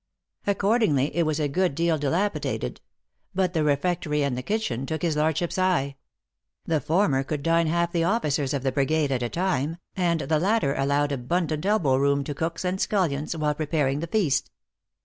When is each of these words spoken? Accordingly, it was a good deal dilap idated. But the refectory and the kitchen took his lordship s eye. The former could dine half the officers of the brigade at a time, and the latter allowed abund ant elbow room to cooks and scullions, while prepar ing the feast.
Accordingly, 0.47 1.15
it 1.15 1.27
was 1.27 1.39
a 1.39 1.47
good 1.47 1.75
deal 1.75 1.99
dilap 1.99 2.33
idated. 2.33 2.79
But 3.35 3.53
the 3.53 3.63
refectory 3.63 4.23
and 4.23 4.35
the 4.35 4.41
kitchen 4.41 4.87
took 4.87 5.03
his 5.03 5.15
lordship 5.15 5.51
s 5.51 5.59
eye. 5.59 5.95
The 6.65 6.81
former 6.81 7.23
could 7.23 7.43
dine 7.43 7.67
half 7.67 7.91
the 7.91 8.03
officers 8.03 8.51
of 8.55 8.63
the 8.63 8.71
brigade 8.71 9.11
at 9.11 9.21
a 9.21 9.29
time, 9.29 9.77
and 9.95 10.21
the 10.21 10.39
latter 10.39 10.73
allowed 10.73 11.11
abund 11.11 11.51
ant 11.51 11.67
elbow 11.67 11.97
room 11.97 12.23
to 12.23 12.33
cooks 12.33 12.65
and 12.65 12.81
scullions, 12.81 13.37
while 13.37 13.53
prepar 13.53 13.91
ing 13.91 13.99
the 13.99 14.07
feast. 14.07 14.49